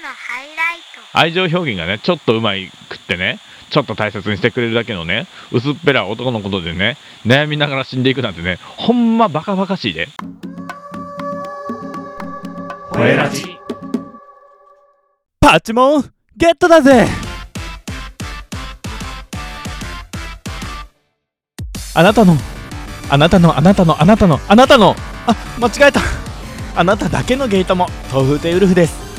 [0.00, 0.78] のハイライ
[1.12, 1.18] ト。
[1.18, 3.38] 愛情表現がねちょっとうまいくってね
[3.70, 10.08] ちょっと大切にしてくれるだけのね薄っぺら男のことでね悩みながら死んでいくなんてねほんまバカバカしいで。
[12.94, 13.58] ラジ
[15.40, 17.06] パチモンゲットだぜ。
[21.94, 22.36] あなたの
[23.10, 24.94] あなたのあなたのあなたのあなたの
[25.26, 26.00] あ間違えた。
[26.74, 29.11] あなただけのゲートも豆腐テウルフです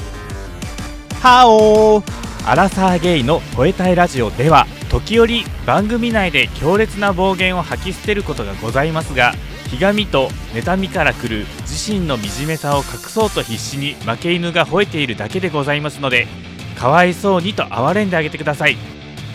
[1.23, 2.03] ハオ
[2.45, 9.31] アラサーゲイの吠えたいラジオでは時折番組内で強烈な暴言を吐き捨てることがございますが
[9.69, 16.27] ひがみと妬みから来る自身の惨めさを隠そうと必死に負け犬が吠えているだけでございますので
[16.77, 18.75] かわいそうにと哀れんであげてください。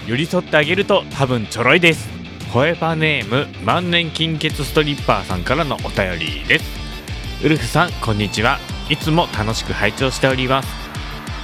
[0.06, 2.06] 寄り添ってあげると多分ちょろいです。
[2.52, 6.66] 声パネーム万年金欠ストリッパーさんからのお便りです。
[7.42, 8.58] ウルフさんこんにちは。
[8.90, 10.87] いつも楽しく拝聴しております。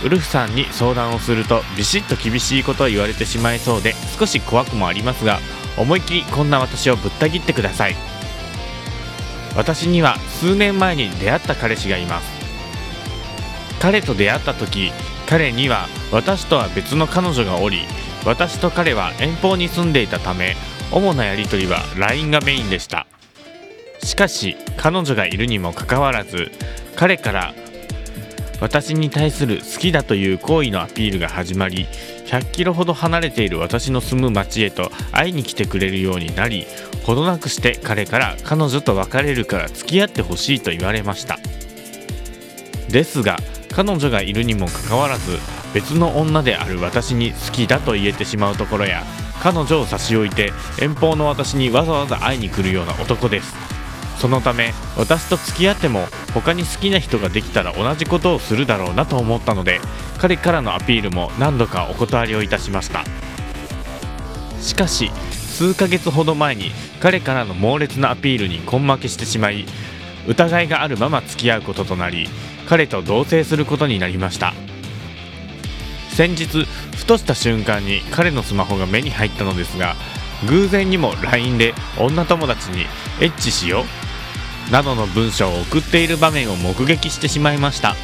[0.03, 5.39] ウルフさんに相談をするとビシッと厳しいことを言われてしまいそうで少し怖くもありますが
[5.79, 7.97] 思いっきりこんな私をぶった切ってください。
[9.57, 12.29] 私には数年前に出会った彼氏がいます。
[13.81, 14.93] 彼と出会った時
[15.29, 17.83] 彼には私とは別の彼女がおり
[18.25, 20.57] 私と彼は遠方に住んでいたため
[20.91, 23.07] 主なやり取りは LINE がメインでした。
[24.03, 26.51] しかし彼女がいるにもかかわらず
[26.95, 27.55] 彼から
[28.65, 31.87] 私に対する好きだという行為のアピールが始まり
[32.25, 36.67] 100キロほど離れている私の住む町へと会いに来てくれるようになり
[37.05, 41.39] ほどなくして彼から彼女と別れるから付き合ってほしいと言われました。
[42.89, 43.37] ですが
[43.71, 45.37] 彼女がいるにもかかわらず
[45.75, 49.03] 別の女である私に好きだと言えてしまうところや
[49.43, 53.64] 彼女を差し置いて遠方の私にわざわざ会いに来るような男です。
[54.19, 59.81] そのため私と付き合っても他に好きな人ができたら同じことをするだろうなと思ったので
[60.19, 63.05] 彼からのアピールも何度かお断りをいたしました。
[64.61, 69.67] しかし数ヶ月ほど前に彼からの猛烈なアピールに根負けしてしまい
[70.27, 72.29] 疑いがあるまま付き合うこととなり
[72.67, 74.55] 彼と同棲することになりました。
[76.15, 76.65] 先日
[76.97, 79.97] ふとした瞬間に彼のスマホが目に入ったのですが
[80.49, 82.87] 偶然にも LINE で女友達に
[83.21, 83.85] 「エッチしよう」
[84.71, 87.97] などの文章を送っている場面を目撃してしまいました。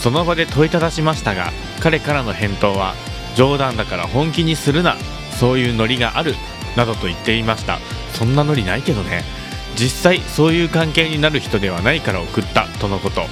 [0.00, 2.94] その場で問いただしましたが彼からの返答は
[3.36, 4.96] 「冗談だから本気にするな
[5.40, 6.34] そういうノリがある」
[6.76, 7.78] などと言っていました。
[8.12, 9.24] そんなノリないけどね。
[9.76, 13.26] 実際そういう関係になる人ではないから送ったとのこと。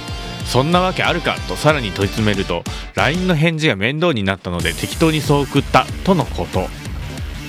[0.45, 2.63] そんなわけあるかとさらに問い詰めると
[2.95, 6.69] LINE の返事が面倒になったので適当にそう送ったとのこと。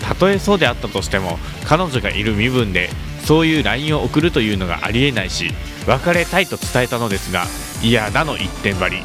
[0.06, 2.91] たとえそうであったとしても彼女がいる身分で
[3.25, 5.51] そういう LINE を送るというのがありえないし
[5.87, 7.47] 別れたいと伝えたのですが
[7.83, 9.03] 嫌なの一点張り。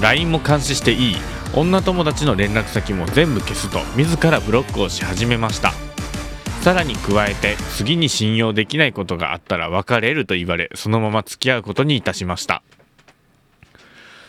[0.00, 1.16] LINE も監視していい。
[1.54, 5.72] 女友達の連絡先も全部消すと自らブロックをし始めました。
[6.60, 12.62] さらに加えて次に信用できないことがあったら別れると言われそのまま付き合うことにいたしました。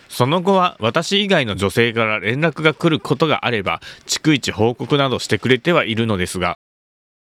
[0.07, 6.58] その後は私以外の女性から連絡が来ることがあれば逐一報告などしてくれてはいるのですが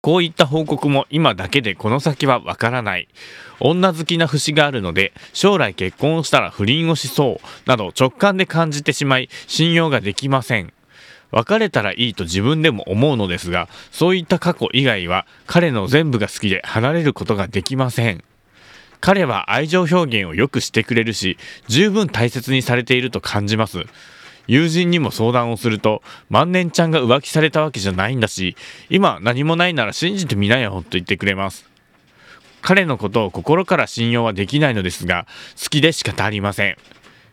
[0.02, 3.10] こういった報告も今だけでこの先はわからない。
[3.60, 10.72] 女好きな節があるので将来結婚をしたら不倫をしそうなど直感で感じてしまい信用ができません。
[11.32, 18.24] 別れたらいいと自分でも思うのですがそういった過去以外は彼の全部が好きで離れることができません。
[19.02, 21.38] 彼は愛情表現をよくしてくれるし
[21.68, 23.86] 十分大切にされていると感じます。
[24.50, 28.58] 友人にも相談をすると万年ちゃんが浮気されたわけじゃないんだし
[28.90, 31.70] 今何もないなら信じてみなよと言ってくれます。
[32.62, 35.28] 彼のことを心から信用はできないのですが
[35.62, 36.78] 好きで仕方ありません。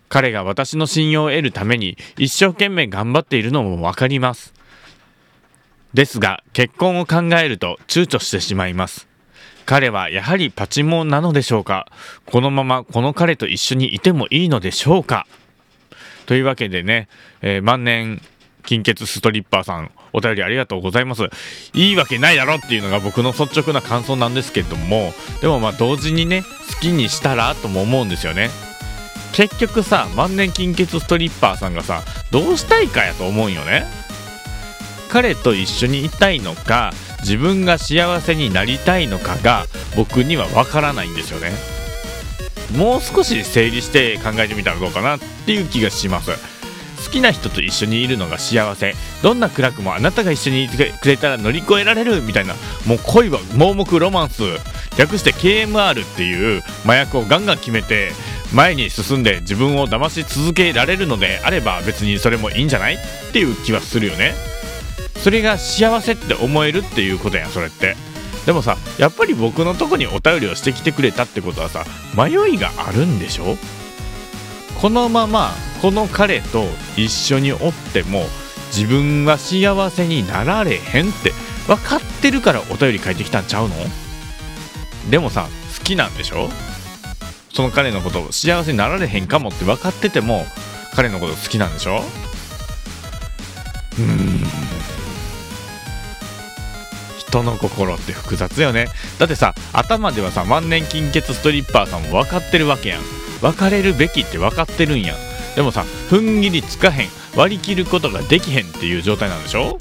[0.09, 4.55] 彼が私の信用を得るために一生懸命頑張っているのも分かります。
[5.95, 9.09] ですが結婚を考えると躊躇してしまいます。
[9.65, 11.89] 彼はやはりパチモンなのでしょうか？
[12.27, 15.27] このままこの彼と一緒にいてもいいのでしょうか？
[16.27, 17.09] というわけでね、
[17.41, 18.21] えー、万年
[18.65, 21.23] 金欠ストリッパーさんお便りありがとうございます。
[21.75, 28.51] いいわけないだろっていうのが僕の率直な感想なんですけどもでもまあ同時にね好きにしたらとも思うんですよね。
[29.33, 33.85] 結局さ万年金欠ストリッパーさんがさどうしたいかやと思うんよね。
[35.11, 41.76] 彼と一緒にいたいのか自分が幸せになりたいのかが僕には分からないんですよね。
[42.77, 46.31] もう少し整理して考えてみたらどうかなっていう気がします。
[47.05, 48.95] 好きな人と一緒にいるのが幸せ。
[49.23, 52.55] どんな暗くもあなたが一緒にいてくれたら乗り越えられるみたいな
[52.87, 54.43] もう恋は盲目ロマンス。
[54.99, 58.13] 略して KMR っていう麻薬をガンガン決めて
[58.53, 62.99] 前に進んで自分を騙し続けられるのであれば別にそれもいいんじゃないっ
[63.33, 64.35] ていう気はするよね。
[65.17, 67.97] それが幸せって思えるっていうことやそれって。
[68.47, 71.85] でもさやっぱり僕のとこにお便りをしてきてくれたってことはさ
[72.17, 73.57] 迷いがあるんでしょ？
[74.81, 75.51] このまま
[75.83, 76.65] この彼と
[76.97, 77.61] 一緒におっ
[77.93, 78.25] ても
[78.69, 81.33] 自分は幸せになられへんって
[81.67, 83.75] 分かってるからお便り書いてきたんちゃうの？
[85.11, 85.49] でもさ
[85.79, 86.49] 好きなんでしょ？
[87.53, 90.45] その彼のこと幸せになられへんかもって分かってても
[90.95, 92.03] 彼のこと好きなんでしょ？
[93.99, 94.36] うん。
[97.29, 98.89] 人の心って複雑よね。
[99.19, 103.03] だってさ頭ではさ万年金欠ストリッパーさんも分かってるわけやん。
[103.43, 105.17] 別れるべきって分かってるんやん。
[105.55, 107.09] でもさ踏ん切りつかへん。
[107.37, 109.77] 割り切ることができへんっていう状態なんでしょ？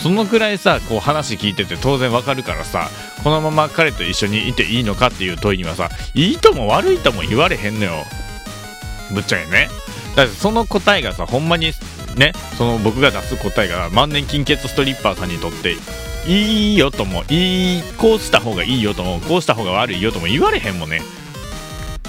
[0.00, 2.88] そのくらいさこう話聞いてて当然わかるからさ
[3.22, 7.92] このまま彼と一緒にいていいのかっていう問いにはさいいとも悪いとも言われへんのよ。
[9.12, 9.68] ぶっちゃけね。
[10.16, 11.72] だってその答えがさほんまに
[12.16, 15.74] ねその僕が出す答えが万年金欠ストリッパーさんにとって
[16.26, 21.02] いいよともいいこうした方がいいよともこうした方が悪いよとも言われへんもんね。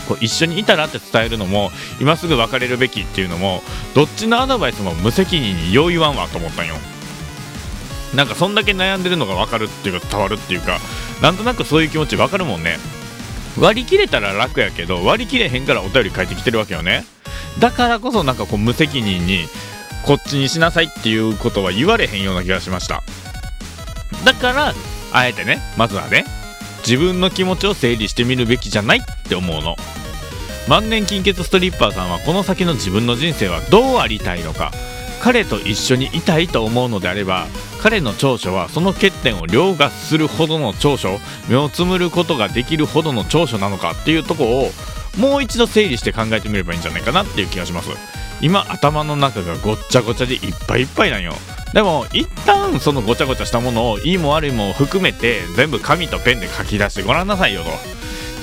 [0.07, 3.61] こう一緒にいたらって伝えるのも今すぐ別れるべきっていうのも
[3.95, 6.75] どっちのアドバイスも無責任によう言わんわと思ったんよ。
[8.13, 10.77] なんかそんだけ悩んでるのが分かるっていうか伝わるっていうか
[11.21, 12.77] なんとなくそういう気持ち分かるもんね。
[13.59, 17.05] 割り切れたら楽やけど割り切れへんからお便り書いてきてるわけよね。
[17.59, 19.45] だからこそなんかこう無責任に
[20.05, 23.03] こっちにしなさいっていうことは言われへんような気がしました。
[24.25, 24.73] だから
[25.11, 26.25] あえてねまずはね
[26.85, 29.75] 自分の気持ちを整理してみるべきじゃないって思うの。
[30.67, 34.71] 万年金欠ストリッパーさんはこの先の自分の人生はどうありたいのか。
[35.21, 37.47] 彼と一緒にいたいと思うのであれば
[37.81, 41.17] 彼の長所はその欠点を凌駕するほどの長所
[41.47, 44.71] 目をつむることができるほどの長所なのかっていうとこを
[45.17, 47.89] もう一度整理して考えてみればいいんじゃないかなっていう気がします。
[48.41, 51.33] 今頭の中がごっちゃごちゃでいっぱいいっぱいなんよ。
[51.73, 57.69] でも一旦そのごちゃごちゃしたものをいいも悪いも含めて全部紙とペンで書き出してごらんなさいよと。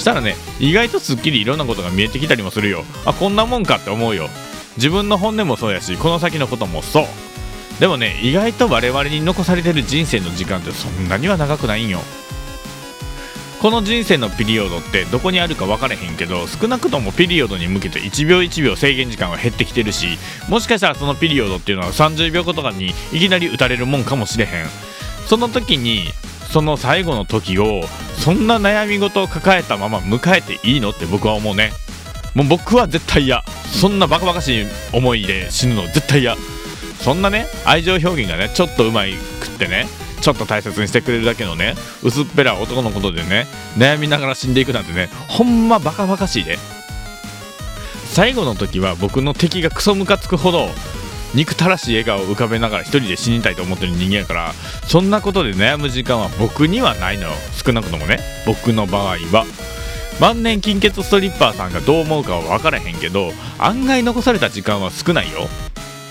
[0.00, 2.84] したらね意外とすっきりいろんなことが見えてきたりもするよ。
[3.06, 4.28] あこんなもんかって思うよ。
[4.76, 7.06] 自分の本音もそうやしこの先のこともそう。
[7.78, 12.00] でもね意外と我々に残されてる人生の時間ってそんなには長くないんよ。
[13.60, 20.16] この人生のピリオドってどこにあるか分からへんけど少なくともピリオドに向けて1秒1秒制限時間は減ってきてるし
[20.48, 24.66] もしかしたらそのピリオドっていうのは30秒後とかにいきなり打たれるもんかもしれへん。
[25.26, 26.04] その時に
[26.50, 27.82] その最後の時を
[28.18, 31.72] そんな悩み事を抱えたまま迎えていいのって僕は思うね。
[32.34, 33.44] もう僕は絶対嫌。
[33.66, 36.34] そんなバカバカしい思いで死ぬの絶対嫌。
[37.00, 39.86] そんなね愛情表現がねちょっとうまいくってね。
[40.20, 43.46] ちょっと大切にしてくれるだけのね薄っぺら男のことでね
[43.76, 46.58] 悩みながら死んでいくなんてねほんまバカバカしいで。
[48.12, 50.68] 最後の時は僕の敵がクソムカつくほど
[51.32, 54.52] 憎たらしい笑顔を浮かべながら一人で死にたいと思ってる人間やから
[54.88, 57.30] そんなことで悩む時間は僕にはないのよ。
[57.64, 59.46] 少なくともね僕の場合は。
[60.20, 65.48] 万年金欠ストリッパーさんがどう思うかは分からへんけど案外残された時間は少ないよ。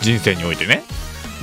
[0.02, 0.84] 人生においてね。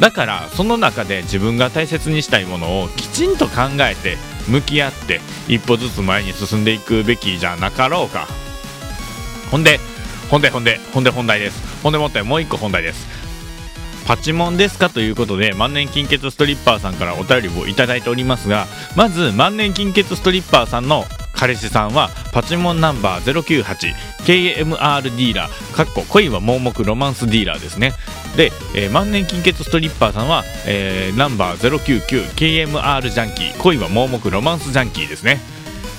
[0.01, 4.17] だからその中で自分が大切にしたいものをきちんと考えて
[4.49, 8.29] 向き合って一歩ずつ前に進んでいくべきじゃなかろうか。
[9.51, 9.81] ほんで
[10.31, 11.83] ほんでほんでほんで本題です。
[11.83, 13.07] ほんでもってもう一個本題です。
[14.07, 21.05] パチモンですかということで万年金欠ストリッパーさんからお便りをいただいておりますがまず万年金欠ストリッパーさんの
[21.37, 23.33] 彼氏さんはパチモンナンバー
[24.25, 27.93] 098KMR ディーラーかっこ恋は盲目ロマンスディーラーですね。
[28.37, 31.79] で、えー万年金欠ストリッパーさんは、えーナンバー
[32.37, 35.41] 099KMR ジャンキー恋は盲目ロマンスジャンキーですね。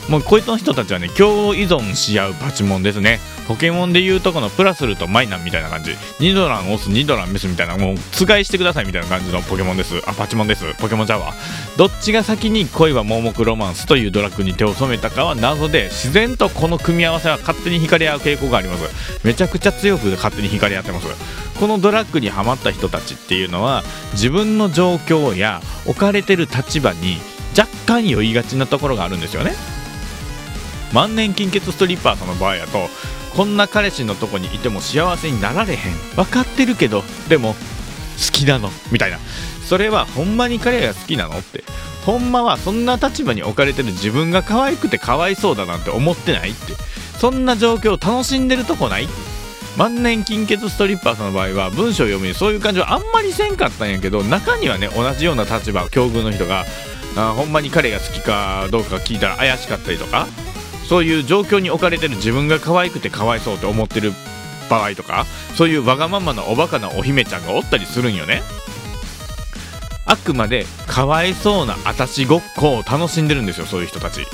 [0.09, 3.19] もうこいつの人たちはね共依存し合うパチモンですね。
[3.47, 5.95] ポケモンでいうとこのプラスルとマイナンみたいな感じ。
[6.19, 10.01] ニドランオスニドランメスみたいなもうつがいしてくださいみたいな感じのポケモンです。
[10.07, 10.73] あパチモンです。
[10.75, 11.33] ポケモンちゃうわ
[11.77, 19.27] どっちが先に恋は盲目ロマンスというドラッグに手を染めたかは謎で自然とこの組み合わせは勝手に惹かれ合う傾向があります。
[19.27, 21.07] めちゃくちゃ強く勝手に惹かれ合ってます。
[21.59, 23.83] このドラッグにはまった人たちっていうのは
[24.13, 27.17] 自分の状況や置かれてる立場に
[27.57, 29.76] 若干酔いがちなところがあるんですよね。
[30.93, 32.89] 万年金欠ストリッパーさんの場合やと
[33.35, 35.93] こんな彼氏のとこにいても幸せになられへん。
[36.15, 38.71] 分かってるけどでも好きなの。
[38.91, 39.19] みたいな。
[39.63, 41.63] それはほんまに彼が好きなのって。
[42.05, 46.73] ほんまはそんな立場に置かれてる自分が可愛くてかわいそうだなんて思ってないって。
[47.19, 49.07] そんな状況を楽しんでるとこない。
[49.77, 56.65] 万年金欠ストリッパーさんの場合は文章を読みにそういう感じはあんまりせんかったんやけど中にはね同じような立場境遇の人が
[57.15, 60.25] あほんまに彼が好きかどうか聞いたら怪しかったりとか。
[60.87, 64.13] そういう状況に置かれてる自分が可愛くてかわいそうって思ってる
[64.69, 65.25] 場合とか
[65.55, 68.41] そういうわがままなおバカなお姫ちゃんがおったりするんよね。
[70.05, 74.25] あくまでかわいそうなあたしごっこを楽しんでるんですよそういう人たち。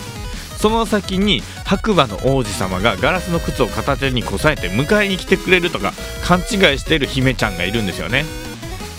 [0.60, 5.92] その先に白馬の王子様がガラスの靴を片手にこさえて迎えに来てくれるとか
[6.24, 6.46] 勘違い
[6.80, 8.24] してる姫ちゃんがいるんですよね。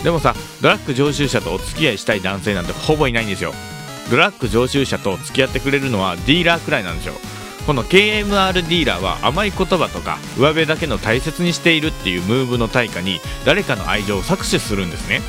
[0.03, 3.53] でもさドラッグ常習者とお付き合いしたい男性なんてほぼいないんですよ。
[4.11, 7.13] ドラッグ常習者と付き合ってくれるのはディーラーくらいなんですよ。
[7.65, 15.21] この KMR ディーラーは甘い言葉とか上辺だけの大切にしているっていうムーブの対価に誰かの愛情を搾取するんですね。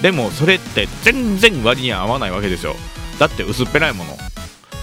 [0.00, 2.76] でもそれって全然割に合わないわけですよ。
[3.18, 4.16] だって薄っぺらいもの。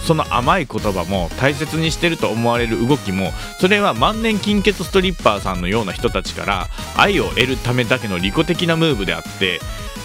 [0.02, 9.60] その甘い言葉も大切にしてると思われる動きもそれは万年金欠ストリッパーさんのような人たちから愛を得るためだけの利己的なムーブであって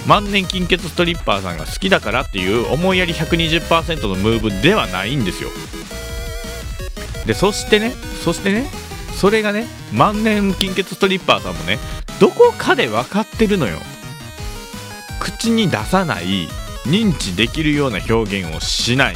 [0.05, 5.49] 万年金欠ストリッパーさんが好きだからっていう思いやり120%のムーブではないんですよ。
[7.25, 7.91] でそしてね
[8.23, 8.69] そしてね
[9.15, 11.77] それがね万年金欠ストリッパーさんもね
[12.19, 13.77] どこかで分かってるのよ。
[15.19, 16.47] 口に出さない
[16.85, 19.15] 認知できるような表現をしない。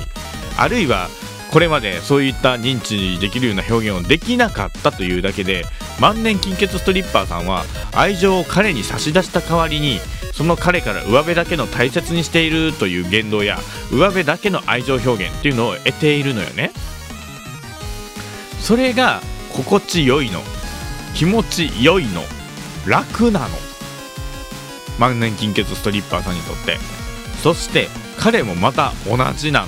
[0.58, 1.10] あるいは
[1.52, 5.66] これまでそういった認知できるような表現をできなかったというだけで
[6.00, 7.64] 万年金欠ストリッパーさんは
[7.96, 10.00] 愛情を彼に差し出した代わりに
[10.34, 13.58] その彼から上辺だけの大切にしているという言動や
[13.92, 16.72] 上辺だけの愛情表現っていうのを得ているのよね。
[18.62, 19.22] それが
[19.54, 20.42] 心地よいの。
[21.14, 22.24] 気持ちよいの。
[22.86, 23.48] 楽なの。
[25.00, 26.78] 万年金欠ストリッパーさんにとって。
[27.42, 27.88] そして
[28.18, 29.68] 彼もまた同じなの。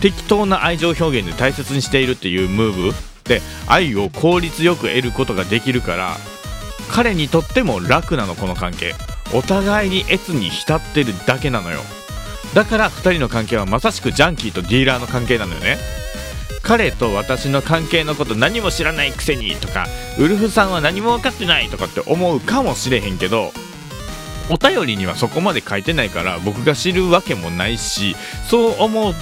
[0.00, 2.94] 適当な愛情表現で大切にしているっていうムーブ
[3.24, 6.16] で愛を効率よく得ることができるから
[6.90, 8.94] 彼にとっても楽なのこの関係。
[9.32, 11.80] お互いに越に浸ってるだけなのよ。
[12.54, 15.76] だから2人の関係はまさしくジャンキーとディーラーの関係なのよね。
[16.64, 19.86] 彼と私の関係のこと何も知らないくせにとか
[20.18, 23.52] ウルフさんは何も分かってないとかって思うかもしれへんけど
[24.50, 28.16] お便りにはそこまで書いてないから僕が知るわけもないし
[28.48, 29.14] そう思う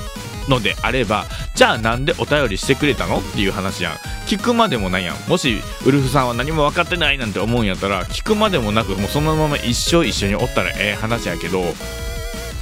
[0.48, 3.92] のであればじゃあなんでお便りしてくれたのっていう話やん。
[4.26, 5.16] 聞くまでもないやん。
[5.28, 11.60] もしウルフさんは何も分かってないなんて思うんやったら聞くまでもなくもうそのまま一生一緒におったらええ話やけど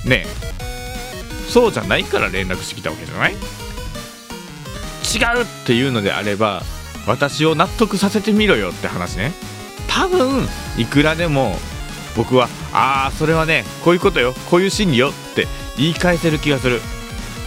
[0.05, 0.27] ねえ
[1.49, 3.37] そうじゃないから連絡してきたわけじゃない？
[5.13, 6.63] 違うっていうのであれば
[7.07, 9.33] 私を納得させてみろよって話ね。
[9.89, 10.47] 多分
[10.79, 11.57] いくらでも
[12.17, 16.81] 僕はああそれはねこういうことよこういう心理よって言い返せる気がする。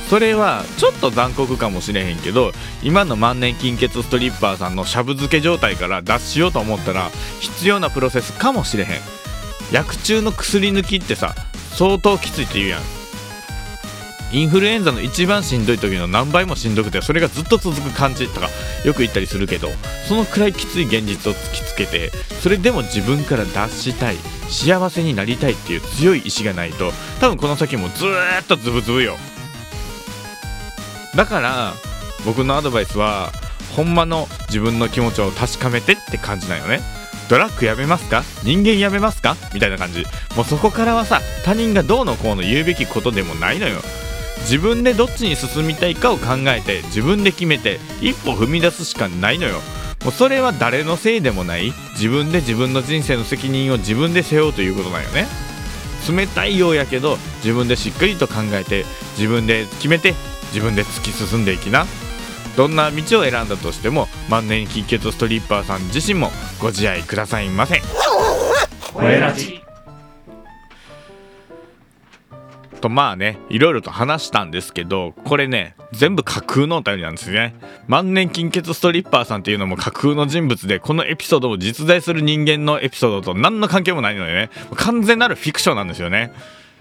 [0.09, 2.51] それはちょっと残酷かもしれへんけど
[2.83, 8.89] 今の万年金欠ストリッパーさんのしゃぶ漬け状態から脱しようと思ったら必要なプロセスかもしれへん。
[9.71, 11.33] 薬中の薬抜きってさ
[11.71, 13.02] 相当きついって言うやん。
[14.33, 18.27] インフルエンザの一番しんどい時の何倍もしんどくてそれがずっと続く感じ。
[18.27, 18.49] とか
[18.83, 19.69] よく言ったりするけど
[20.07, 22.09] そのくらいきつい現実を突きつけて
[22.41, 24.15] それでも自分から脱したい
[24.49, 28.05] 幸せになりたいっていう強い意志がないと多分この先もず
[28.41, 29.17] っとズブズブよ。
[31.15, 31.73] だから
[32.25, 33.31] 僕のアドバイスは
[33.75, 36.79] ほんまの自分の気持ちを確かめてって感じなんよね。
[37.29, 38.23] ドラッグやめますか？
[38.43, 39.35] 人間やめますか？
[39.53, 40.03] みたいな感じ。
[40.35, 43.79] もうそこからはさ他人がどうのこうの言うべきことでもないのよ。
[44.43, 49.59] 自分でどっちに進みたいかを考えて自分で決めて一歩踏み出すしかないのよ。
[50.03, 51.73] もうそれは誰のせいでもない。
[51.93, 55.27] 自分で自分の人生の責任を自分で背負うということなんよね。
[56.09, 58.85] 冷たいようやけど自分でしっかりと考えて
[59.17, 60.13] 自分で決めて
[60.53, 61.85] 自分で突き進んでいきな。
[62.57, 67.81] どんな道を選んだとしても万年金欠ストリッパーさん自身もご自愛くださいませ。
[72.83, 77.55] とまあねいろいろと話したんですけどこれね全部架空のお便りなんですね。
[77.87, 86.33] 万年金欠ストリッパーさんっていうのも架空の人物でこのエピソードを実在する人間のエピソードと何の関係もないのでね完全なるフィクションなんですよね。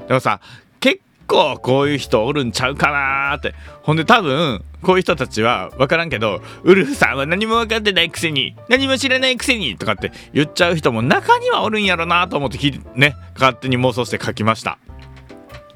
[0.09, 0.41] でもさ
[0.81, 3.55] 結構こういう人おるんちゃうかなーって。
[3.83, 12.59] ほんで多分こういう人たちは分からんけどウルフさんは何も分かってないくせに何も知らないくせにとかって言っちゃう人も中にはおるんやろなと思って
[12.97, 14.79] ね勝手に妄想して書きました。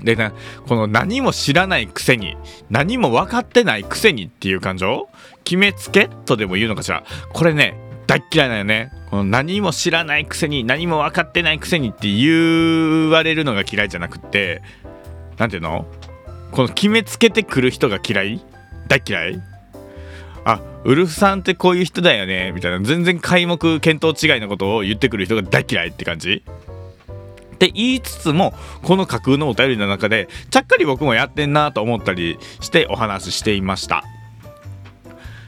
[0.02, 0.32] でね
[0.66, 2.36] この何も知らないくせに
[2.70, 5.08] 何も分かってないくせにっていう感情
[5.44, 7.04] 決めつけとでも言うのかしら。
[7.32, 8.92] これね大っ嫌いだよね。
[9.10, 14.62] この何も知らないくせに何も分かってないくせにって言われるのが嫌いじゃなくって
[15.38, 15.86] 何ていうの？
[16.52, 18.44] この決めつけてくる人が嫌い？
[18.88, 19.42] 大嫌い？
[20.44, 22.52] あウルフさんってこういう人だよね。
[22.52, 26.44] みたいな全然皆目見当違いのことを言ってくる人が大嫌いって感じ。
[27.56, 34.04] って言いつつもこの架空のお便りの中でちゃっかり僕もやってんなと思ったりしてお話ししていました。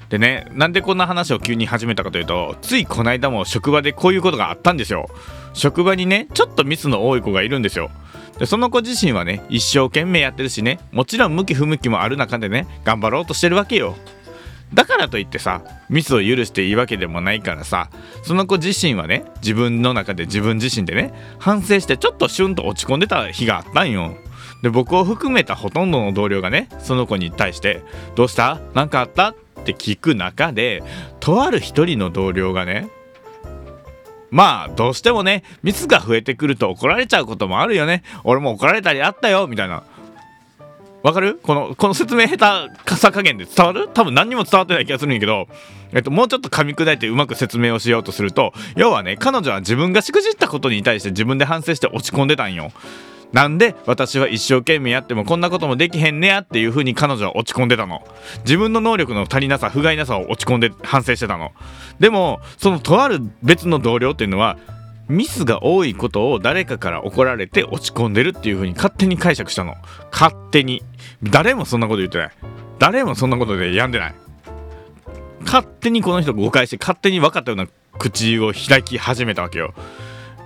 [0.09, 5.07] でねなんでこんな話を急に始めたかというとついこの間も職場でこういうことがあったんですよ。
[5.53, 7.91] 職場にねちょっとミスの多い子がいるんですよ。
[8.38, 13.97] でその子自身はね一生懸命やってるしねもちろん向き不向きもある中でね頑張ろうとしてるわけよ。
[14.75, 17.91] だからといってさミスを許していいわけでもないからさ
[18.23, 24.15] その子自身はね自分の中で自分自身でね反省してちょっとシュンと落ち込んでた日があったんよ。
[24.63, 27.83] で僕を含めたほとんどの同僚がねその子に対して
[28.17, 28.61] 「どうした？
[28.75, 29.35] 何かあった?」っ
[29.65, 30.83] て聞く中で
[31.21, 32.89] とある一人の同僚がね
[34.31, 38.03] まあどうしてもねミスが増えてくると怒られちゃうこともあるよね。
[38.25, 39.85] 俺も怒られたりあったよみたいな。
[41.09, 41.41] わかる？
[41.43, 43.88] このこの説明下手さ加減で伝わる？
[43.88, 45.49] 多分何にも伝わってない気がするんやけど、
[45.93, 52.73] えっと、もうちょっと噛み砕いてうまく説明をしようとすると要はね彼女は自分がしくじったことに対して自分で反省して落ち込んでたんよ。
[53.33, 58.07] なんで私は一生懸命やってもこんなこともできへんねやっていう風に彼女は落ち込んでたの。
[58.41, 61.53] 自分の能力の足りなさ不甲斐なさを落ち込んで反省してたの。
[62.00, 64.59] でもそのとある別の同僚っていうのは
[65.09, 69.75] ミスが多いことを誰かから怒られて落ち込んでるっていう風に勝手に解釈したの。
[70.12, 70.83] 勝手に。
[71.23, 72.31] 誰もそんなこと言ってない。
[72.79, 74.15] 誰もそんなことで病んでない。
[75.45, 77.67] 勝手にこの人誤解して勝手に分かったような
[77.99, 79.73] 口を開き始めたわけよ。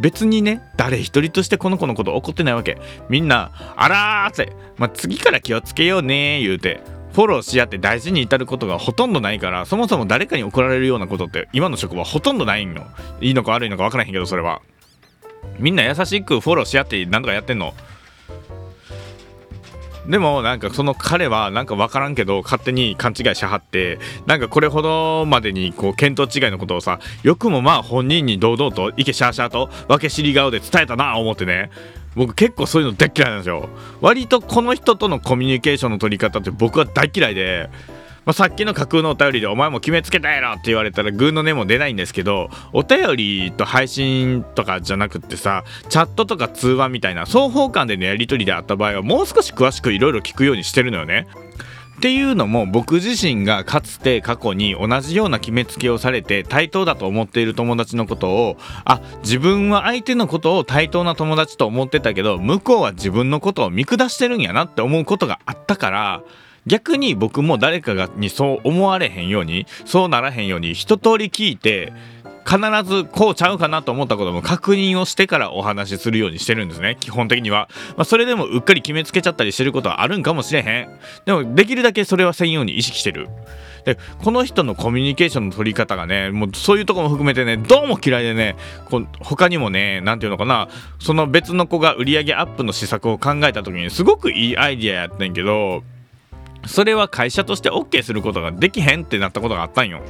[0.01, 2.79] 別にね誰一人としてこの子のこと怒ってないわけ。
[3.09, 6.81] みんな「あら」って、まあ、次から気をつけようね言うて。
[7.13, 12.87] フォローし合って大事に至ることがほとんどないからそもそも誰かに怒られるようなことって今の職場ほとんどないんよ
[13.21, 14.63] いいのか悪いのか分からへんけどそれは。
[15.59, 17.75] みんな優しくフォローし合って何とかやってんの。
[20.07, 31.71] でもなんかその彼はなんか分からんけど勝手に勘違いしはってなんかこれほどまでにこう見当違いのことをさよくもまあ本人に堂々といけシャーシャーと分け知り顔で伝えたな思ってね。
[32.15, 33.69] 僕結構そういうの大嫌いなんですよ
[34.01, 37.71] 割とこの人とのコミュニケーションの取り方って僕は大嫌いで
[38.25, 51.27] まあ、さっきの架空のお便りでお前も決めつけたやろって言われたらグーの根も出ないんですけどお便りと配信とかじゃなくってさチャットとか通話みたいな双方間でのやり取りであった場合はもう少し詳しくいろいろ聞くようにしてるのよね。
[52.03, 66.25] っていうのも僕自身がかつて過去に同じような決めつけをされて対等だと思っている友達のことをあ自分は相手のことを対等な友達と思ってたけど向こうは自分のことを見下してるんやなって思うことがあったから
[66.67, 71.93] 逆に僕も誰かがにそう思われへんようにそうならへんように一通り聞いて
[72.45, 76.97] 必ずこうちゃうかなと思ったことも確認をしてからお話しするようにしてるんですね。
[77.01, 80.89] 基本的には、まあ、それでもうっかり決めつけちゃったりしてることはあるんかもしれへん。
[81.25, 83.29] でもできるだけそれはせんように意識してる。
[83.85, 88.57] でこの人のコミュニケーションの取り方がねもうそういうとこも含めてねどうも嫌いでね
[88.89, 90.69] こ他にもね何て言うのかな
[91.01, 95.83] その別の子が売り上げアップの施策を考えた時にすごくいいアイディアやってんけど
[96.67, 100.01] それは会社として OK することができへんってなったことがあったんよ。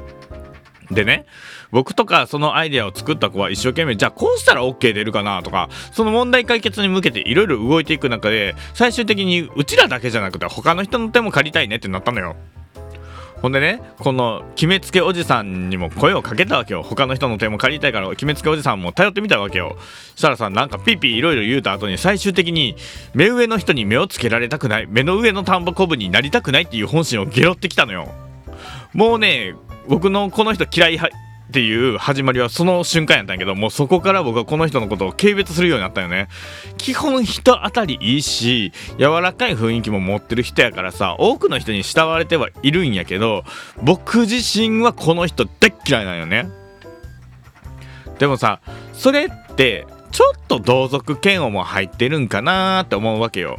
[0.91, 1.25] でね
[1.73, 12.37] 僕とかそのアイデアを作った子は一生懸命じゃあこうしたら OK 出るかなとかその問題解決に向けていろいろ動いていく中で最終的にうちらだけじゃなくて他の人の手も借りたいねってなったのよ。
[13.41, 16.83] ほんでねこの決めつけおじさんにも声をかけたわけよ。
[16.85, 19.77] 他の人の手も借りたいから決めつけおじさんも頼ってみたわけよ。
[20.15, 22.77] 設楽さんなんかピーピーいろいろ言うた後に最終的に
[23.15, 28.13] 目上の人に目をつけられたくない目の上の田んぼこぶになりたくないっていう本心をゲロってきたのよ。
[28.93, 29.57] もうね
[29.89, 31.01] 僕のこの人嫌い
[31.53, 36.29] っていう始まりはその瞬間やったんやけどもうそこから僕はこの人のことを軽蔑するようになったよね。
[36.79, 43.45] 基本人当たりいいし柔らかい雰囲気も持ってる人やからさ多くの人に慕われてはいるんやけど
[43.83, 46.49] 僕自身はこの人大っ嫌いなんよね。
[48.19, 48.63] でもさ
[48.95, 53.59] それってちょっと同族嫌悪も入ってるんかなーって思うわけよ。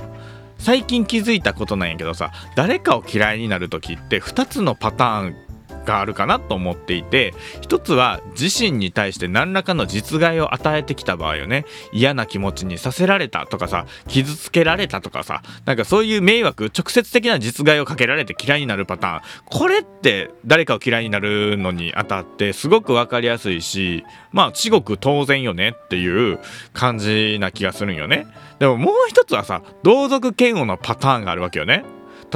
[0.58, 5.43] 最近気づいたことなんやけどさ誰かを嫌いになる時って2つのパターン
[5.86, 11.66] があるかなと思っていて一つは自身に対して何らかの実害を与えてきた場合よね。
[11.92, 19.22] 嫌な気持ちにさせられたとかさ傷つけられたとかさなんかそういう迷惑直接的な実害をかけられて嫌いになるパターン。
[19.46, 26.40] これって誰かを嫌いになるのにあたってすごく分かりやすいしまあ至極当然よねっていう
[26.74, 28.28] 感じな気がするんよね。
[28.60, 31.84] でももう一つはさ同族嫌悪のパターンがあるわけよね。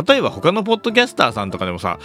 [0.08, 1.98] 例えば他のポッドキャスターさんとかでもさ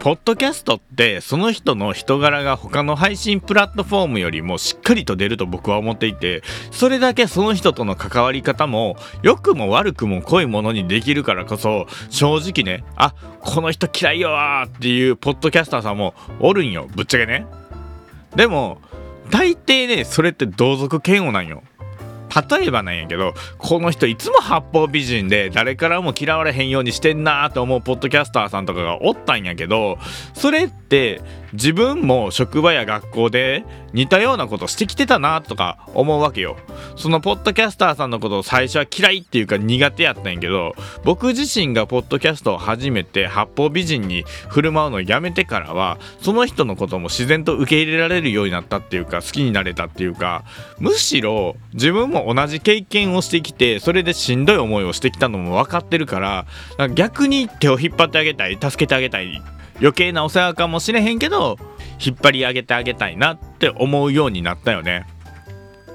[0.00, 16.88] ポッドキャストってその人の人柄が他の配信プラットフォームよりもしっかりと出ると僕は思っていてそれだけその人との関わり方も良くも悪くも濃いものにできるからこそ正直ねあこの人嫌いよーっていうポッドキャスターさんもおるんよ。
[16.94, 17.44] ぶっちゃけね。
[18.34, 18.80] でも
[19.30, 21.62] 大抵ねそれって同族嫌悪なんよ。
[22.50, 29.98] 例えばなんやけどこの人いつも八方美人で誰からも嫌われへんようにしてんなーと思うポッドキャスターさんとかがおったんやけど
[30.34, 31.20] それって
[31.52, 36.56] 自分も職場や学校で似たようなことしてきてたなとか思うわけよ。
[36.96, 50.44] そのポッドキャスターさんのことを最初は嫌いっていうか苦手やったんやけど僕自身がポッドキャストを始めて八方美人に振る舞うのをやめてからはその人のことも自然と受け入れられるようになったっていうか好きになれたっていうか
[50.78, 56.46] むしろ自分も同じ経験をしてきてそれでしんどい思いをしてきたのも分かってるから
[56.94, 59.42] 逆に手を引っ張ってあげたい助けてあげたい
[59.80, 61.56] 余計なお世話かもしれへんけど
[62.04, 65.06] 引っ張り上げてあげたいなって思うようになったよね。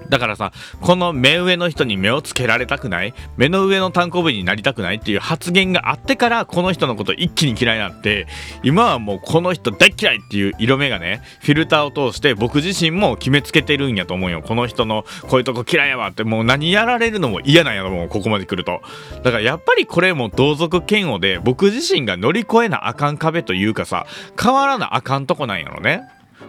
[0.09, 3.13] だからさこの目上の人に目をつけられたくない？
[3.37, 8.27] 目の上の単行部になりたくないっていう発言があってからこの人のこと一気に嫌いになって
[8.63, 14.41] 今はもうこの人大嫌いっていう色目がねフィルターを通して僕自身も決めつけてるんやと思うよ。
[14.41, 18.81] この人のこういうとこ嫌いやわってもう何やられるのも嫌なんやと思うここまで来ると。
[19.23, 24.05] だからやっぱりこれも同族嫌悪で僕自身が乗り越えなあかん壁というかさ
[24.41, 26.01] 変わらなあかんとこなんやろね。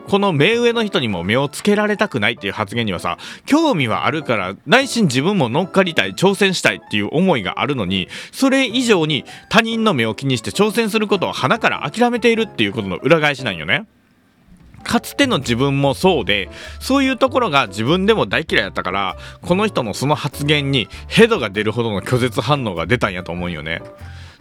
[0.09, 13.87] この目上の人にも目をつけられたくないっていう発言にはさ興味はあるから内心自分も乗っかりたい挑戦したいっていう思いがあるのにそれ以上に他人の目を気にして挑戦することを鼻から諦めているっていうことの裏返しなんよね。
[14.87, 23.83] かつての自分もそうでそういうところが自分でも大嫌いだったからこの人のその発言にヘドが出るほどの拒絶反応が出たんやと思うよね。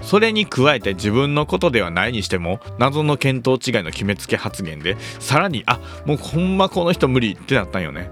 [0.01, 8.09] それに加えて自分のことではないにしても謎の見当違いの決めつけ発言でさらにあもうほんまこの人無理ってなったんよね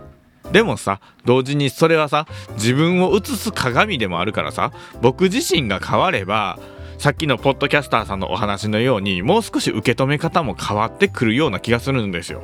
[0.51, 6.59] でもさ同時にそれはさ自分を映す鏡でもあるからさ僕自身が変われば
[6.97, 12.43] さっきのポッドキャスターさんのお話のようにもう少し受け止め方も変わってくるような気がするんですよ。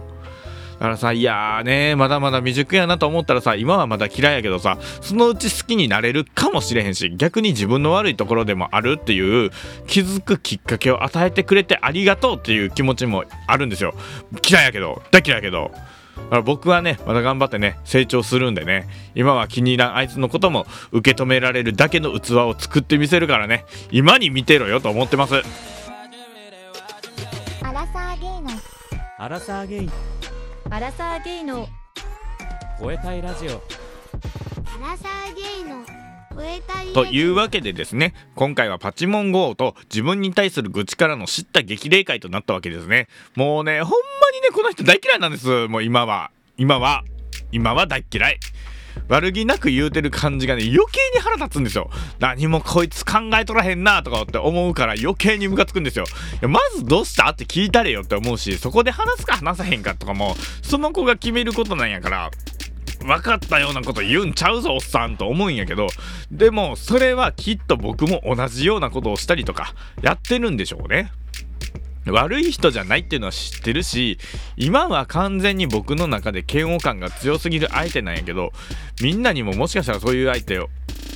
[0.79, 9.51] だからさいやーねまだまだ未熟やなと思ったらさ今はまだ嫌いやけどさそのうち好きになれるかもしれへんし逆に自分の悪いところでもあるっていう
[9.87, 13.93] 気づくきっかけを与えてくれてありがとうっていう気持ちもあるんですよ。
[14.47, 15.71] 嫌いやけど大嫌いやけど。
[16.19, 25.35] だから僕はねまだ頑張ってね成長するんでね今は気に入らんあいつのことも受け止められるだけの器を作ってみせるからね今に見てろよと思ってます。
[27.61, 28.49] アラサーゲイの。
[29.17, 29.89] アラサーゲイ
[30.71, 31.67] アラサーゲイの
[32.79, 33.51] 吠えたいラジオ。
[33.51, 33.53] ア
[34.89, 35.83] ラサーゲイの
[36.39, 43.07] 吠えたいというわけでですね今回はパチモン GO と自分に対する愚痴からの知った激励会となったわけですね。
[43.35, 43.95] もうねほんま
[44.31, 45.67] にねこの人大嫌いなんです。
[45.67, 46.31] もう今は。
[46.57, 47.03] 今は
[47.51, 48.39] 今は大嫌い
[49.09, 51.89] 悪気なく言うてる感じがね余計に腹立つんですよ。
[52.19, 56.05] 何もこいつ考えとらへんなとかって思うから余計にムカつくんですよ。
[56.41, 62.31] まずどうしたって聞いたれよって思うしそこで話すか話さへんかとかもその子が決めることなんやから
[63.01, 65.87] 分かったようなこと言うんちゃうぞおっさんと思うんやけど
[66.31, 71.11] でもそれはきっと僕も同じようなことをしたりとかやってるんでしょうね。
[72.11, 74.17] 悪い人じゃないっていうのは知ってるし
[74.57, 78.51] 今は完全に僕の中で嫌悪感が強すぎる相手なんやけど
[79.01, 80.59] みんなにももしかしたらそういう相手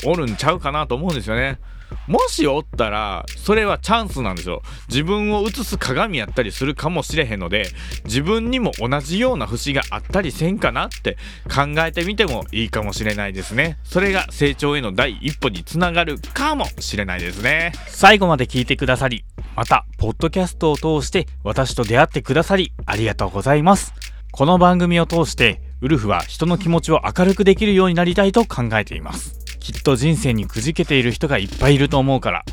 [0.05, 1.59] おるんちゃうかなと思うんですよね。
[2.07, 7.67] もしおったらそれはチャンスなんですよ自分を映す鏡やったりするかもしれへんので
[8.05, 11.17] 自分にも同じような節があったりせんかなって
[11.53, 13.77] 考えてみてもいいかもしれないですね。
[13.83, 17.73] それが成長への第一歩につながるかもしれないですね。
[17.87, 19.25] 最後まで聞いてくださり
[19.55, 23.93] またポッドキャストを通して私と出会ってくださりありがとうございます。
[24.31, 29.42] この番組を通してウルフは人の気持ちを明るくできるようになりたいと考えています。
[29.63, 32.43] きっと人生にくじけている人がいっぱいいると思うから。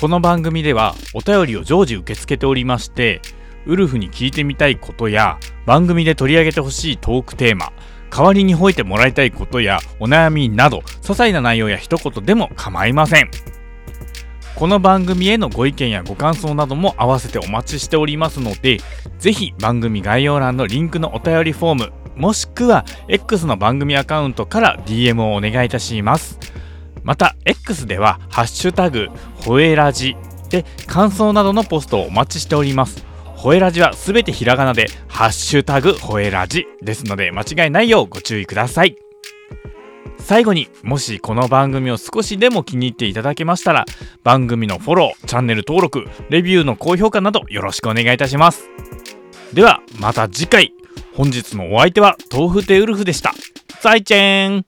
[0.00, 3.20] この番組ではお便りを常時受け付けておりまして
[3.66, 7.72] ウルフに聞いてみたいことや番組で取り上げてほしいトークテーマ
[8.10, 13.30] 代わりに吠えてもらいたいことやお悩みなど些細な内容や一言でも構いません。
[14.54, 18.78] この番組へのご意見やご感想なども合わせてお待ちしておりますので
[19.18, 26.38] ぜひ番組概要欄のリンクのお便りフォームもしくは X の番組アカウントから DM をお願いいたします。
[27.02, 30.16] また X では「ハッシュタグほえラジ」
[30.50, 33.04] で感想などのポストをお待ちしております。
[33.24, 38.96] ほえラジはすべてひらがなで「ハッシュタグほえラジ」ですので間違いないようご注意ください。
[40.18, 43.84] 最後にもしこの番組を少しでも気に入っていただけましたら
[44.24, 48.68] 番組のフォローチャンネル登録レビューの高評価などよろしくお願いいたします。
[49.52, 50.75] ではまた次回。
[51.16, 53.32] 本日のお相手は豆腐テウルフでした。
[53.80, 54.64] 再见。